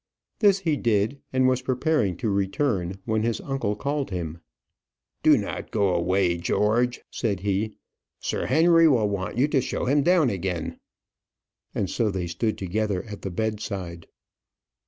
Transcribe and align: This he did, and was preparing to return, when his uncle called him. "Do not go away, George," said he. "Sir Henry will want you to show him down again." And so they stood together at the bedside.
This 0.39 0.57
he 0.61 0.77
did, 0.77 1.21
and 1.31 1.47
was 1.47 1.61
preparing 1.61 2.17
to 2.17 2.29
return, 2.31 2.97
when 3.05 3.21
his 3.21 3.39
uncle 3.39 3.75
called 3.75 4.09
him. 4.09 4.39
"Do 5.21 5.37
not 5.37 5.69
go 5.69 5.93
away, 5.93 6.37
George," 6.39 7.01
said 7.11 7.41
he. 7.41 7.73
"Sir 8.19 8.47
Henry 8.47 8.87
will 8.87 9.07
want 9.09 9.37
you 9.37 9.47
to 9.49 9.61
show 9.61 9.85
him 9.85 10.01
down 10.01 10.31
again." 10.31 10.79
And 11.75 11.87
so 11.87 12.09
they 12.09 12.25
stood 12.25 12.57
together 12.57 13.03
at 13.03 13.21
the 13.21 13.29
bedside. 13.29 14.07